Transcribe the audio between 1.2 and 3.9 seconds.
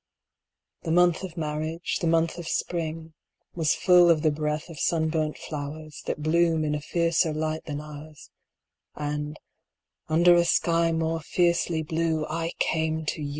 of marriage, the month of spring, Was